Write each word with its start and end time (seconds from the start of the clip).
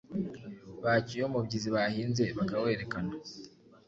bacyuye 0.83 1.23
umubyizi 1.25 1.69
bahinze 1.75 2.23
bakawerekana 2.37 3.13